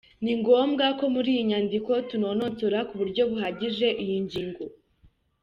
Ni 0.23 0.33
ngombwa 0.39 0.85
ko 0.99 1.05
muri 1.15 1.29
iyi 1.33 1.43
nyandiko 1.49 1.91
tunonosora 2.09 2.79
ku 2.87 2.93
buryo 3.01 3.21
buhagije 3.29 3.87
iyi 4.03 4.17
ngingo. 4.25 4.63